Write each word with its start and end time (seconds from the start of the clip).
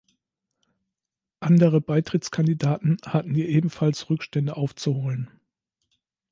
Andere 1.41 1.79
Beitrittskandidaten 1.79 2.97
hatten 3.05 3.35
hier 3.35 3.47
ebenfalls 3.47 4.09
Rückstände 4.09 4.57
aufzuholen. 4.57 5.29